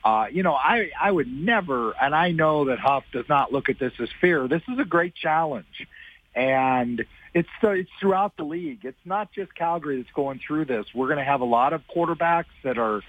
Uh, 0.05 0.27
you 0.31 0.43
know, 0.43 0.55
I 0.55 0.91
I 1.01 1.11
would 1.11 1.29
never, 1.29 1.93
and 1.93 2.15
I 2.15 2.33
know 2.33 2.67
that 2.67 2.79
Huff 2.79 3.05
does 3.13 3.29
not 3.29 3.53
look 3.53 3.69
at 3.69 3.79
this 3.79 3.93
as 3.99 4.09
fear. 4.21 4.47
This 4.47 4.63
is 4.69 4.79
a 4.79 4.85
great 4.85 5.15
challenge, 5.15 5.87
and 6.35 7.05
it's 7.35 7.49
it's 7.63 7.91
throughout 8.01 8.37
the 8.37 8.45
league. 8.45 8.85
It's 8.85 9.05
not 9.05 9.33
just 9.33 9.55
Calgary 9.55 10.03
that's 10.03 10.15
going 10.15 10.41
through 10.47 10.67
this. 10.67 10.87
We're 10.95 11.09
going 11.09 11.19
to 11.19 11.25
have 11.25 11.41
a 11.41 11.47
lot 11.47 11.73
of 11.73 11.83
quarterbacks 11.95 12.47
that 12.65 12.79
are 12.79 13.03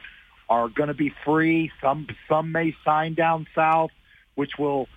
are 0.50 0.70
going 0.70 0.88
to 0.88 0.94
be 0.94 1.14
free. 1.26 1.72
Some 1.82 2.08
some 2.28 2.52
may 2.52 2.76
sign 2.84 3.14
down 3.14 3.48
south, 3.56 3.92
which 4.36 4.58
will 4.58 4.88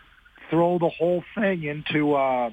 throw 0.50 0.78
the 0.78 0.88
whole 0.88 1.24
thing 1.34 1.64
into 1.64 2.14
uh, 2.14 2.50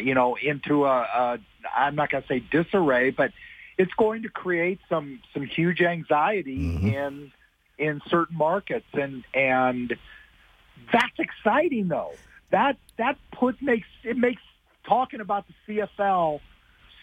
you 0.00 0.14
know, 0.14 0.36
into 0.36 0.84
a, 0.84 1.00
a 1.00 1.38
I'm 1.74 1.94
not 1.94 2.10
going 2.10 2.22
to 2.22 2.28
say 2.28 2.40
disarray, 2.40 3.10
but 3.10 3.32
it's 3.78 3.92
going 3.94 4.22
to 4.22 4.28
create 4.28 4.80
some 4.88 5.20
some 5.32 5.44
huge 5.44 5.80
anxiety 5.80 6.58
mm-hmm. 6.58 6.86
in 6.88 7.32
in 7.78 8.00
certain 8.08 8.36
markets, 8.36 8.86
and 8.92 9.24
and 9.34 9.96
that's 10.92 11.18
exciting 11.18 11.88
though. 11.88 12.12
That 12.50 12.76
that 12.98 13.18
put 13.32 13.60
makes 13.62 13.88
it 14.04 14.16
makes 14.16 14.42
talking 14.84 15.20
about 15.20 15.44
the 15.46 15.74
CFL 15.74 16.40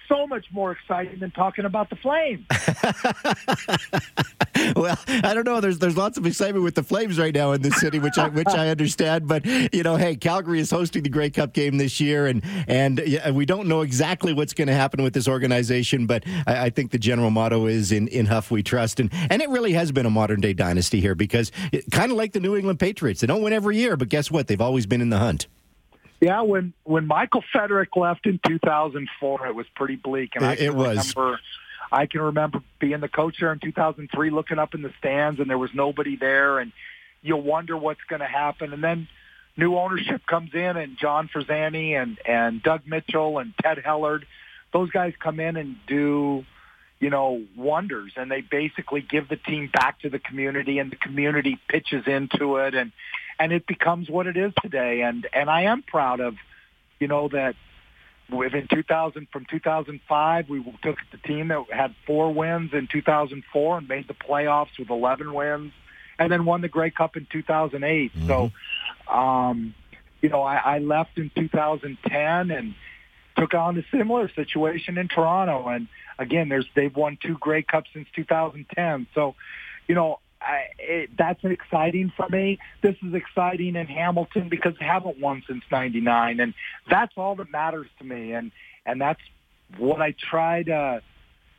so 0.09 0.27
much 0.27 0.45
more 0.51 0.71
exciting 0.71 1.19
than 1.19 1.31
talking 1.31 1.65
about 1.65 1.89
the 1.89 1.95
Flames. 1.95 2.45
well, 4.75 4.97
I 5.07 5.33
don't 5.33 5.45
know. 5.45 5.61
There's 5.61 5.77
there's 5.77 5.95
lots 5.95 6.17
of 6.17 6.25
excitement 6.25 6.65
with 6.65 6.75
the 6.75 6.83
Flames 6.83 7.19
right 7.19 7.33
now 7.33 7.51
in 7.51 7.61
this 7.61 7.79
city, 7.79 7.99
which 7.99 8.17
I 8.17 8.27
which 8.27 8.47
I 8.47 8.69
understand. 8.69 9.27
But 9.27 9.45
you 9.45 9.83
know, 9.83 9.95
hey, 9.95 10.15
Calgary 10.15 10.59
is 10.59 10.71
hosting 10.71 11.03
the 11.03 11.09
Grey 11.09 11.29
Cup 11.29 11.53
game 11.53 11.77
this 11.77 12.01
year, 12.01 12.25
and 12.25 12.43
and 12.67 13.01
we 13.33 13.45
don't 13.45 13.67
know 13.67 13.81
exactly 13.81 14.33
what's 14.33 14.53
going 14.53 14.67
to 14.67 14.73
happen 14.73 15.03
with 15.03 15.13
this 15.13 15.27
organization. 15.27 16.07
But 16.07 16.23
I, 16.47 16.65
I, 16.65 16.69
think 16.71 16.91
the 16.91 16.99
general 16.99 17.29
motto 17.29 17.67
is 17.67 17.91
in 17.91 18.07
in 18.07 18.25
Huff 18.25 18.51
we 18.51 18.63
trust, 18.63 18.99
and 18.99 19.11
and 19.29 19.41
it 19.41 19.49
really 19.49 19.73
has 19.73 19.91
been 19.91 20.07
a 20.07 20.09
modern 20.09 20.41
day 20.41 20.53
dynasty 20.53 20.99
here 20.99 21.15
because 21.15 21.51
kind 21.91 22.11
of 22.11 22.17
like 22.17 22.33
the 22.33 22.39
New 22.39 22.55
England 22.55 22.79
Patriots, 22.79 23.21
they 23.21 23.27
don't 23.27 23.43
win 23.43 23.53
every 23.53 23.77
year, 23.77 23.95
but 23.95 24.09
guess 24.09 24.31
what? 24.31 24.47
They've 24.47 24.59
always 24.59 24.87
been 24.87 25.01
in 25.01 25.09
the 25.09 25.19
hunt. 25.19 25.47
Yeah, 26.21 26.41
when 26.41 26.73
when 26.83 27.07
Michael 27.07 27.43
Feterik 27.53 27.95
left 27.95 28.25
in 28.25 28.39
2004, 28.45 29.47
it 29.47 29.55
was 29.55 29.65
pretty 29.75 29.95
bleak, 29.95 30.35
and 30.35 30.43
it, 30.43 30.47
I 30.47 30.55
can 30.55 30.65
it 30.65 30.75
was. 30.75 31.15
remember. 31.15 31.39
I 31.91 32.05
can 32.05 32.21
remember 32.21 32.61
being 32.79 32.99
the 32.99 33.07
coach 33.07 33.37
there 33.39 33.51
in 33.51 33.59
2003, 33.59 34.29
looking 34.29 34.59
up 34.59 34.75
in 34.75 34.81
the 34.83 34.93
stands, 34.99 35.39
and 35.39 35.49
there 35.49 35.57
was 35.57 35.71
nobody 35.73 36.17
there, 36.17 36.59
and 36.59 36.71
you 37.21 37.35
wonder 37.35 37.75
what's 37.75 38.03
going 38.07 38.19
to 38.19 38.27
happen. 38.27 38.73
And 38.73 38.83
then 38.83 39.07
new 39.57 39.75
ownership 39.75 40.25
comes 40.25 40.53
in, 40.53 40.77
and 40.77 40.97
John 40.97 41.29
Forzani 41.29 41.99
and 41.99 42.19
and 42.25 42.61
Doug 42.61 42.81
Mitchell 42.85 43.39
and 43.39 43.53
Ted 43.61 43.77
Hellard, 43.79 44.23
those 44.71 44.89
guys 44.91 45.13
come 45.19 45.39
in 45.39 45.57
and 45.57 45.77
do, 45.87 46.45
you 46.99 47.09
know, 47.09 47.43
wonders, 47.55 48.13
and 48.17 48.29
they 48.29 48.41
basically 48.41 49.01
give 49.01 49.29
the 49.29 49.37
team 49.37 49.69
back 49.71 50.01
to 50.01 50.09
the 50.09 50.19
community, 50.19 50.79
and 50.79 50.91
the 50.91 50.97
community 50.97 51.57
pitches 51.69 52.03
into 52.07 52.57
it, 52.57 52.75
and 52.75 52.91
and 53.39 53.53
it 53.53 53.65
becomes 53.65 54.09
what 54.09 54.27
it 54.27 54.35
is 54.35 54.51
today. 54.61 55.01
And 55.01 55.27
and 55.33 55.49
I 55.49 55.63
am 55.63 55.81
proud 55.81 56.19
of, 56.19 56.35
you 56.99 57.07
know, 57.07 57.29
that 57.29 57.55
within 58.29 58.67
2000 58.71 59.27
from 59.31 59.45
2005 59.49 60.49
we 60.49 60.63
took 60.83 60.97
the 61.11 61.17
team 61.17 61.47
that 61.47 61.65
had 61.71 61.95
four 62.05 62.31
wins 62.31 62.71
in 62.73 62.87
2004 62.91 63.77
and 63.79 63.87
made 63.87 64.07
the 64.07 64.13
playoffs 64.13 64.77
with 64.77 64.89
11 64.89 65.33
wins, 65.33 65.71
and 66.19 66.31
then 66.31 66.45
won 66.45 66.61
the 66.61 66.67
Grey 66.67 66.91
Cup 66.91 67.15
in 67.15 67.25
2008. 67.31 68.13
Mm-hmm. 68.13 68.27
So, 68.27 68.51
um, 69.11 69.73
you 70.21 70.29
know, 70.29 70.43
I, 70.43 70.57
I 70.57 70.79
left 70.79 71.17
in 71.17 71.31
2010 71.33 72.51
and 72.51 72.75
took 73.37 73.53
on 73.53 73.77
a 73.77 73.83
similar 73.89 74.29
situation 74.35 74.97
in 74.97 75.07
Toronto. 75.07 75.67
And 75.69 75.87
again, 76.19 76.49
there's 76.49 76.67
they've 76.75 76.95
won 76.95 77.17
two 77.21 77.37
Grey 77.39 77.63
Cups 77.63 77.89
since 77.93 78.07
2010. 78.15 79.07
So, 79.15 79.35
you 79.87 79.95
know, 79.95 80.19
I, 80.41 80.65
it, 80.77 81.09
that's 81.17 81.43
exciting 81.43 82.13
for 82.15 82.27
me. 82.29 82.59
This 82.81 82.95
is 83.01 83.13
exciting 83.13 83.75
in 83.75 83.87
Hamilton 83.87 84.49
because 84.49 84.73
they 84.79 84.85
haven't 84.85 85.19
won 85.19 85.43
since 85.47 85.63
'99, 85.71 86.39
and 86.39 86.53
that's 86.89 87.13
all 87.17 87.35
that 87.35 87.49
matters 87.49 87.87
to 87.97 88.05
me. 88.05 88.33
And 88.33 88.51
and 88.85 89.01
that's 89.01 89.21
what 89.77 90.01
I 90.01 90.13
try 90.29 90.63
to 90.63 91.01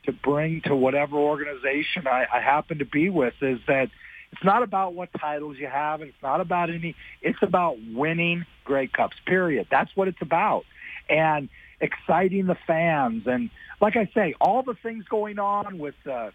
to 0.04 0.12
bring 0.12 0.62
to 0.62 0.74
whatever 0.74 1.16
organization 1.16 2.06
I, 2.06 2.26
I 2.32 2.40
happen 2.40 2.78
to 2.78 2.86
be 2.86 3.10
with 3.10 3.34
is 3.42 3.58
that 3.66 3.90
it's 4.32 4.44
not 4.44 4.62
about 4.62 4.94
what 4.94 5.10
titles 5.18 5.56
you 5.58 5.66
have, 5.66 6.00
and 6.00 6.10
it's 6.10 6.22
not 6.22 6.40
about 6.40 6.70
any. 6.70 6.94
It's 7.20 7.42
about 7.42 7.76
winning 7.92 8.46
Grey 8.64 8.86
Cups. 8.86 9.16
Period. 9.26 9.66
That's 9.70 9.94
what 9.94 10.08
it's 10.08 10.22
about, 10.22 10.64
and 11.08 11.48
exciting 11.80 12.46
the 12.46 12.56
fans. 12.66 13.24
And 13.26 13.50
like 13.80 13.96
I 13.96 14.08
say, 14.14 14.34
all 14.40 14.62
the 14.62 14.74
things 14.82 15.04
going 15.06 15.38
on 15.38 15.78
with. 15.78 15.94
Uh, 16.06 16.30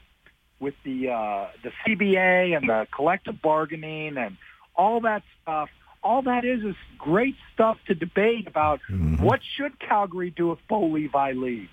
with 0.59 0.73
the 0.85 1.09
uh, 1.09 1.47
the 1.63 1.71
CBA 1.85 2.55
and 2.55 2.69
the 2.69 2.87
collective 2.95 3.41
bargaining 3.41 4.17
and 4.17 4.37
all 4.75 5.01
that 5.01 5.23
stuff. 5.41 5.69
All 6.03 6.21
that 6.23 6.45
is 6.45 6.63
is 6.63 6.75
great 6.97 7.35
stuff 7.53 7.77
to 7.87 7.95
debate 7.95 8.47
about. 8.47 8.79
Mm-hmm. 8.89 9.23
What 9.23 9.39
should 9.57 9.79
Calgary 9.79 10.29
do 10.29 10.51
if 10.51 10.59
Bo 10.69 10.85
Levi 10.85 11.31
leaves? 11.33 11.69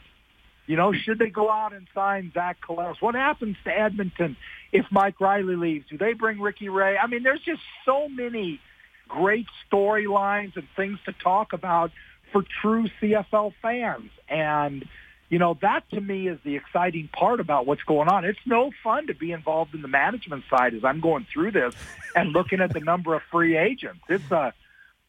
You 0.67 0.76
know, 0.76 0.93
should 0.93 1.19
they 1.19 1.29
go 1.29 1.50
out 1.50 1.73
and 1.75 1.87
sign 1.95 2.31
Zach 2.33 2.59
Collaros? 2.67 3.00
What 3.00 3.14
happens 3.14 3.57
to 3.64 3.71
Edmonton 3.71 4.37
if 4.71 4.87
Mike 4.91 5.21
Reilly 5.21 5.57
leaves? 5.57 5.87
Do 5.91 5.99
they 5.99 6.12
bring 6.14 6.41
Ricky 6.41 6.69
Ray? 6.69 6.97
I 6.97 7.09
mean, 7.09 7.25
there's 7.25 7.43
just 7.43 7.61
so 7.85 8.09
many 8.09 8.61
great 9.09 9.47
storylines 9.71 10.57
and 10.57 10.67
things 10.76 10.99
to 11.05 11.12
talk 11.12 11.52
about 11.52 11.91
for 12.32 12.42
true 12.60 12.88
CFL 13.00 13.52
fans. 13.62 14.10
And 14.28 14.88
you 15.28 15.38
know, 15.38 15.56
that 15.62 15.88
to 15.90 16.00
me 16.00 16.28
is 16.28 16.38
the 16.44 16.56
exciting 16.56 17.08
part 17.08 17.40
about 17.40 17.64
what's 17.64 17.82
going 17.84 18.06
on. 18.08 18.26
It's 18.26 18.38
no 18.44 18.70
fun 18.84 19.06
to 19.06 19.14
be 19.14 19.32
involved 19.32 19.74
in 19.74 19.80
the 19.80 19.88
management 19.88 20.44
side 20.50 20.74
as 20.74 20.84
I'm 20.84 21.00
going 21.00 21.26
through 21.32 21.52
this 21.52 21.74
and 22.14 22.32
looking 22.32 22.60
at 22.60 22.74
the 22.74 22.80
number 22.80 23.14
of 23.14 23.22
free 23.30 23.56
agents. 23.56 24.00
It's 24.10 24.30
a 24.30 24.52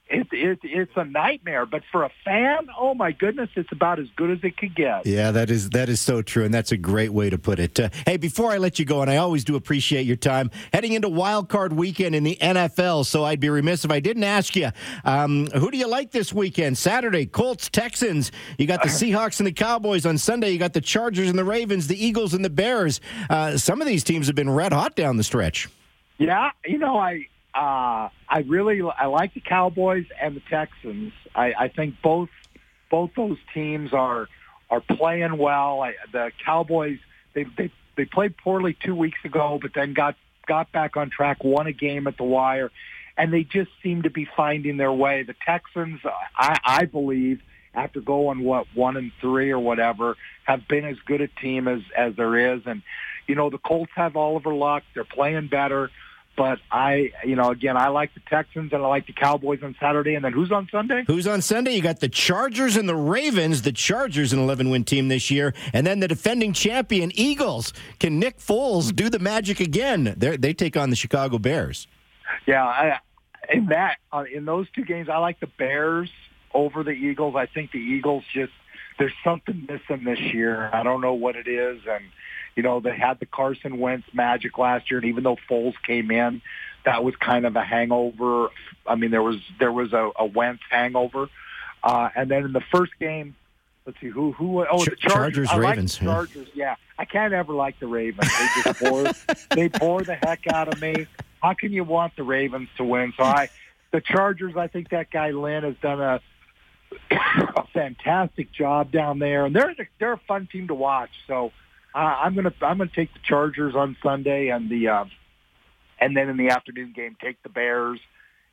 it, 0.10 0.27
it, 0.31 0.60
it's 0.63 0.91
a 0.95 1.05
nightmare. 1.05 1.65
But 1.65 1.83
for 1.91 2.03
a 2.03 2.12
fan, 2.25 2.67
oh 2.77 2.93
my 2.93 3.12
goodness, 3.12 3.50
it's 3.55 3.72
about 3.72 4.00
as 4.00 4.07
good 4.15 4.31
as 4.31 4.39
it 4.43 4.57
could 4.57 4.75
get. 4.75 5.05
Yeah, 5.05 5.31
that 5.31 5.50
is 5.50 5.69
that 5.72 5.89
is 5.89 6.01
so 6.01 6.22
true, 6.22 6.43
and 6.43 6.53
that's 6.53 6.72
a 6.72 6.77
great 6.77 7.12
way 7.12 7.29
to 7.29 7.38
put 7.38 7.60
it. 7.60 7.79
Uh, 7.79 7.89
hey, 8.05 8.17
before 8.17 8.51
I 8.51 8.57
let 8.57 8.79
you 8.79 8.86
go, 8.86 9.01
and 9.01 9.10
I 9.10 9.17
always 9.17 9.43
do 9.43 9.55
appreciate 9.55 10.05
your 10.05 10.15
time 10.15 10.51
heading 10.74 10.93
into 10.93 11.10
Wild 11.10 11.50
Card 11.50 11.74
Weekend 11.74 12.15
in 12.15 12.24
the 12.24 12.38
NFL. 12.41 13.05
So 13.05 13.24
I'd 13.24 13.39
be 13.39 13.50
remiss 13.50 13.86
if 13.86 13.91
I 13.91 14.00
didn't 14.00 14.24
ask 14.24 14.55
you, 14.55 14.69
um, 15.05 15.48
who 15.48 15.72
do 15.72 15.77
you 15.77 15.88
like 15.88 16.12
this 16.12 16.33
weekend? 16.33 16.77
Saturday, 16.77 17.25
Colts, 17.25 17.69
Texans. 17.69 18.31
You 18.57 18.67
got 18.67 18.83
the 18.83 18.89
Seahawks 18.89 19.39
and 19.39 19.48
the 19.48 19.53
Cowboys 19.53 20.05
on 20.05 20.17
Sunday. 20.17 20.51
You 20.51 20.60
got 20.60 20.74
the 20.74 20.81
Chargers 20.81 21.29
and 21.29 21.39
the 21.39 21.45
Ravens, 21.45 21.88
the 21.88 22.03
Eagles 22.03 22.33
and 22.33 22.43
the 22.43 22.50
Bears. 22.50 23.00
Uh, 23.29 23.57
some 23.57 23.81
of 23.81 23.88
these 23.88 24.03
teams 24.03 24.27
have 24.27 24.36
been 24.36 24.50
red 24.50 24.74
hot 24.74 24.95
down 24.95 25.17
the 25.17 25.24
stretch. 25.24 25.69
Yeah, 26.19 26.51
you 26.65 26.77
know, 26.77 26.98
I 26.98 27.27
uh, 27.55 28.10
I 28.29 28.39
really 28.48 28.81
I 28.81 29.05
like 29.05 29.33
the 29.33 29.41
Cowboys 29.41 30.05
and 30.19 30.36
the 30.36 30.41
Texans. 30.50 31.13
I, 31.36 31.53
I 31.57 31.67
think 31.67 32.01
both 32.01 32.29
both 32.89 33.12
those 33.15 33.38
teams 33.53 33.93
are 33.93 34.27
are 34.69 34.81
playing 34.81 35.38
well. 35.38 35.81
I, 35.81 35.93
the 36.12 36.31
Cowboys 36.43 37.00
they 37.33 37.45
they 37.57 37.72
they 37.95 38.05
played 38.05 38.38
poorly 38.38 38.75
two 38.83 38.95
weeks 38.95 39.19
ago, 39.24 39.60
but 39.62 39.74
then 39.74 39.93
got 39.93 40.15
got 40.48 40.72
back 40.72 40.98
on 40.98 41.10
track, 41.10 41.43
won 41.43 41.67
a 41.67 41.74
game 41.74 42.07
at 42.07 42.17
the 42.17 42.24
wire, 42.24 42.72
and 43.17 43.31
they 43.31 43.43
just 43.43 43.69
seem 43.81 44.03
to 44.03 44.10
be 44.10 44.27
finding 44.36 44.77
their 44.77 44.91
way. 44.91 45.24
The 45.24 45.36
Texans, 45.45 46.01
I, 46.36 46.60
I 46.65 46.86
believe, 46.86 47.41
after 47.74 48.01
going 48.01 48.43
what 48.43 48.67
one 48.74 48.98
and 48.98 49.12
three 49.22 49.51
or 49.51 49.60
whatever, 49.60 50.17
have 50.43 50.67
been 50.67 50.86
as 50.86 50.98
good 51.05 51.22
a 51.22 51.27
team 51.27 51.67
as 51.67 51.81
as 51.95 52.15
there 52.15 52.55
is, 52.55 52.62
and 52.65 52.81
you 53.27 53.36
know 53.36 53.50
the 53.50 53.60
Colts 53.60 53.91
have 53.95 54.15
Oliver 54.15 54.53
Luck. 54.53 54.83
They're 54.93 55.03
playing 55.03 55.48
better. 55.48 55.91
But 56.35 56.59
I, 56.71 57.11
you 57.23 57.35
know, 57.35 57.51
again, 57.51 57.77
I 57.77 57.89
like 57.89 58.13
the 58.15 58.19
Texans 58.21 58.73
and 58.73 58.83
I 58.83 58.87
like 58.87 59.05
the 59.05 59.13
Cowboys 59.13 59.61
on 59.61 59.75
Saturday. 59.79 60.15
And 60.15 60.25
then 60.25 60.33
who's 60.33 60.51
on 60.51 60.67
Sunday? 60.71 61.03
Who's 61.05 61.27
on 61.27 61.41
Sunday? 61.41 61.75
You 61.75 61.81
got 61.81 61.99
the 61.99 62.09
Chargers 62.09 62.75
and 62.75 62.89
the 62.89 62.95
Ravens. 62.95 63.61
The 63.61 63.71
Chargers, 63.71 64.33
an 64.33 64.39
11 64.39 64.71
win 64.71 64.83
team 64.83 65.09
this 65.09 65.29
year. 65.29 65.53
And 65.73 65.85
then 65.85 65.99
the 65.99 66.07
defending 66.07 66.53
champion, 66.53 67.11
Eagles. 67.13 67.71
Can 67.99 68.19
Nick 68.19 68.39
Foles 68.39 68.95
do 68.95 69.09
the 69.09 69.19
magic 69.19 69.59
again? 69.59 70.15
They're, 70.17 70.37
they 70.37 70.53
take 70.53 70.75
on 70.75 70.89
the 70.89 70.95
Chicago 70.95 71.37
Bears. 71.37 71.87
Yeah, 72.47 72.65
I, 72.65 72.99
in 73.51 73.67
that, 73.67 73.97
uh, 74.11 74.23
in 74.33 74.45
those 74.45 74.67
two 74.71 74.85
games, 74.85 75.09
I 75.09 75.17
like 75.17 75.39
the 75.39 75.47
Bears 75.47 76.09
over 76.51 76.83
the 76.83 76.91
Eagles. 76.91 77.35
I 77.35 77.45
think 77.45 77.71
the 77.71 77.79
Eagles 77.79 78.23
just, 78.33 78.53
there's 78.97 79.13
something 79.23 79.67
missing 79.69 80.03
this 80.03 80.19
year. 80.19 80.69
I 80.73 80.81
don't 80.81 81.01
know 81.01 81.13
what 81.13 81.35
it 81.35 81.47
is. 81.47 81.81
And, 81.87 82.05
you 82.55 82.63
know, 82.63 82.79
they 82.79 82.95
had 82.95 83.19
the 83.19 83.25
Carson 83.25 83.79
Wentz 83.79 84.07
magic 84.13 84.57
last 84.57 84.91
year, 84.91 85.00
and 85.00 85.10
even 85.10 85.24
though 85.24 85.38
Foles 85.50 85.75
came 85.86 86.12
in, 86.12 86.41
that 86.86 87.03
was 87.03 87.15
kind 87.15 87.45
of 87.45 87.55
a 87.55 87.63
hangover. 87.63 88.50
I 88.86 88.95
mean, 88.95 89.12
there 89.12 89.24
was 89.24 89.38
there 89.60 89.72
was 89.72 89.93
a, 89.93 90.12
a 90.17 90.25
Wentz 90.25 90.62
hangover, 90.69 91.29
uh, 91.83 92.10
and 92.15 92.29
then 92.29 92.45
in 92.45 92.53
the 92.53 92.63
first 92.72 92.91
game, 93.00 93.36
let's 93.86 94.00
see 94.00 94.07
who 94.07 94.31
who 94.33 94.65
oh 94.65 94.83
the 94.83 94.95
Chargers, 94.95 95.50
Chargers 95.50 95.53
Ravens 95.55 96.01
like 96.01 96.07
Chargers 96.07 96.48
yeah. 96.53 96.75
I 96.98 97.05
can't 97.05 97.33
ever 97.33 97.53
like 97.53 97.79
the 97.79 97.88
Ravens. 97.88 98.31
They 98.38 98.62
just 98.63 98.79
bore 98.79 99.12
they 99.55 99.67
bore 99.67 100.03
the 100.03 100.15
heck 100.15 100.48
out 100.48 100.74
of 100.74 100.81
me. 100.81 101.07
How 101.41 101.53
can 101.53 101.72
you 101.72 101.83
want 101.83 102.15
the 102.15 102.24
Ravens 102.24 102.69
to 102.77 102.83
win? 102.83 103.13
So 103.17 103.24
I 103.24 103.50
the 103.91 104.01
Chargers 104.01 104.55
I 104.55 104.67
think 104.67 104.89
that 104.89 105.10
guy 105.12 105.31
Lynn 105.31 105.63
has 105.63 105.75
done 105.81 106.01
a 106.01 106.22
a 107.12 107.65
fantastic 107.74 108.51
job 108.51 108.91
down 108.91 109.19
there 109.19 109.45
and 109.45 109.55
they're 109.55 109.75
they're 110.00 110.13
a 110.13 110.22
fun 110.27 110.48
team 110.51 110.67
to 110.67 110.75
watch. 110.75 111.12
So 111.27 111.51
uh, 111.95 111.97
I'm 111.97 112.35
gonna 112.35 112.53
I'm 112.62 112.77
gonna 112.77 112.89
take 112.93 113.13
the 113.13 113.19
Chargers 113.23 113.75
on 113.75 113.95
Sunday 114.01 114.50
and 114.50 114.69
the 114.69 114.88
uh, 114.88 115.05
and 116.00 116.15
then 116.17 116.29
in 116.29 116.38
the 116.38 116.50
afternoon 116.50 116.93
game 116.95 117.15
take 117.21 117.41
the 117.43 117.50
Bears. 117.50 118.00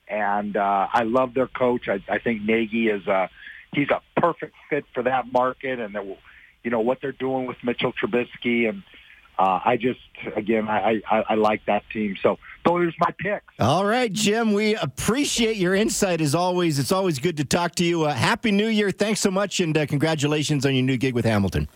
And 0.08 0.56
uh, 0.56 0.88
I 0.92 1.04
love 1.04 1.34
their 1.34 1.46
coach. 1.46 1.88
I, 1.88 2.02
I 2.08 2.18
think 2.18 2.42
Nagy 2.42 2.88
is 2.88 3.06
a 3.06 3.30
he's 3.72 3.90
a 3.90 4.00
perfect 4.20 4.54
fit 4.68 4.84
for 4.92 5.04
that 5.04 5.32
market, 5.32 5.78
and 5.78 5.94
that 5.94 6.04
you 6.64 6.70
know 6.70 6.80
what 6.80 6.98
they're 7.00 7.12
doing 7.12 7.46
with 7.46 7.56
Mitchell 7.62 7.92
Trubisky, 7.92 8.68
and 8.68 8.82
uh, 9.38 9.60
I 9.64 9.76
just 9.76 10.00
again 10.36 10.68
I, 10.68 11.00
I 11.08 11.24
I 11.30 11.34
like 11.34 11.64
that 11.66 11.84
team. 11.92 12.16
So 12.22 12.38
those 12.64 12.88
are 12.88 12.92
my 12.98 13.14
picks. 13.18 13.44
All 13.60 13.84
right, 13.84 14.12
Jim. 14.12 14.52
We 14.52 14.74
appreciate 14.74 15.56
your 15.56 15.74
insight 15.74 16.20
as 16.20 16.34
always. 16.34 16.78
It's 16.78 16.92
always 16.92 17.18
good 17.18 17.36
to 17.36 17.44
talk 17.44 17.76
to 17.76 17.84
you. 17.84 18.04
Uh, 18.04 18.12
Happy 18.12 18.50
New 18.50 18.68
Year. 18.68 18.90
Thanks 18.90 19.20
so 19.20 19.30
much, 19.30 19.60
and 19.60 19.76
uh, 19.78 19.86
congratulations 19.86 20.66
on 20.66 20.74
your 20.74 20.84
new 20.84 20.96
gig 20.96 21.14
with 21.14 21.24
Hamilton. 21.24 21.68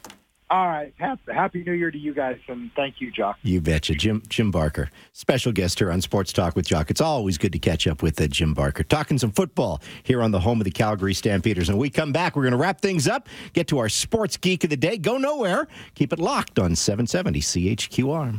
All 0.55 0.69
right. 0.69 0.95
Happy 1.27 1.65
New 1.65 1.73
Year 1.73 1.91
to 1.91 1.99
you 1.99 2.15
guys, 2.15 2.39
and 2.47 2.71
thank 2.77 3.01
you, 3.01 3.11
Jock. 3.11 3.39
You 3.43 3.61
betcha. 3.61 3.95
Jim 3.95 4.23
Jim 4.29 4.53
Barker, 4.53 4.89
special 5.13 5.51
guest 5.51 5.81
here 5.81 5.91
on 5.91 6.01
Sports 6.01 6.33
Talk 6.33 6.55
with 6.55 6.65
Jock. 6.65 6.93
It's 6.93 7.01
always 7.01 7.39
good 7.39 7.51
to 7.55 7.59
catch 7.59 7.89
up 7.89 8.05
with 8.05 8.21
uh, 8.21 8.29
Jim 8.29 8.55
Barker. 8.55 8.85
Talking 8.85 9.19
some 9.19 9.33
football 9.33 9.83
here 10.05 10.23
on 10.23 10.31
the 10.31 10.39
home 10.39 10.61
of 10.61 10.65
the 10.65 10.71
Calgary 10.71 11.13
Stampeders. 11.13 11.69
And 11.69 11.77
we 11.77 11.91
come 11.91 12.13
back, 12.13 12.37
we're 12.37 12.45
going 12.45 12.53
to 12.53 12.57
wrap 12.57 12.81
things 12.81 13.09
up, 13.09 13.29
get 13.53 13.67
to 13.67 13.79
our 13.79 13.89
sports 13.89 14.37
geek 14.37 14.63
of 14.63 14.71
the 14.71 14.77
day. 14.77 14.97
Go 14.97 15.19
nowhere. 15.19 15.67
Keep 15.97 16.13
it 16.13 16.21
locked 16.21 16.61
on 16.61 16.77
770 16.77 17.41
CHQR. 17.41 18.39